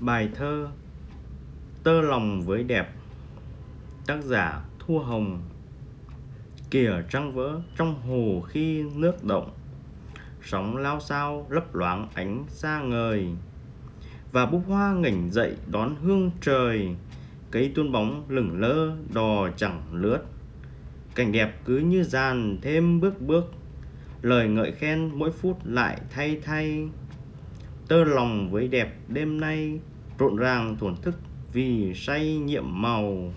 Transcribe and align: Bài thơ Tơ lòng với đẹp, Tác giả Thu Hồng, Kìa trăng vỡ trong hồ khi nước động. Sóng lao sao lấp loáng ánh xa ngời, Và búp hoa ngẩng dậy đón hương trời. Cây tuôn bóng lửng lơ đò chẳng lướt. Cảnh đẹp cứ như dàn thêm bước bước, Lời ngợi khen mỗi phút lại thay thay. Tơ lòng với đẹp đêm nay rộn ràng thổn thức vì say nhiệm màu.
Bài 0.00 0.28
thơ 0.34 0.68
Tơ 1.82 2.00
lòng 2.00 2.42
với 2.42 2.64
đẹp, 2.64 2.94
Tác 4.06 4.24
giả 4.24 4.64
Thu 4.78 4.98
Hồng, 4.98 5.42
Kìa 6.70 6.92
trăng 7.10 7.32
vỡ 7.32 7.60
trong 7.76 8.02
hồ 8.02 8.40
khi 8.48 8.82
nước 8.82 9.24
động. 9.24 9.50
Sóng 10.42 10.76
lao 10.76 11.00
sao 11.00 11.46
lấp 11.50 11.74
loáng 11.74 12.08
ánh 12.14 12.44
xa 12.48 12.82
ngời, 12.82 13.28
Và 14.32 14.46
búp 14.46 14.62
hoa 14.68 14.92
ngẩng 14.92 15.30
dậy 15.30 15.56
đón 15.70 15.96
hương 16.02 16.30
trời. 16.40 16.96
Cây 17.50 17.72
tuôn 17.74 17.92
bóng 17.92 18.24
lửng 18.28 18.60
lơ 18.60 18.96
đò 19.14 19.50
chẳng 19.56 19.82
lướt. 19.92 20.20
Cảnh 21.14 21.32
đẹp 21.32 21.60
cứ 21.64 21.78
như 21.78 22.02
dàn 22.02 22.58
thêm 22.62 23.00
bước 23.00 23.20
bước, 23.20 23.52
Lời 24.22 24.48
ngợi 24.48 24.72
khen 24.72 25.10
mỗi 25.14 25.30
phút 25.32 25.58
lại 25.64 26.00
thay 26.10 26.40
thay. 26.44 26.88
Tơ 27.88 28.04
lòng 28.04 28.50
với 28.50 28.68
đẹp 28.68 28.96
đêm 29.08 29.40
nay 29.40 29.80
rộn 30.18 30.36
ràng 30.36 30.76
thổn 30.80 30.96
thức 30.96 31.14
vì 31.52 31.92
say 31.94 32.36
nhiệm 32.36 32.64
màu. 32.66 33.32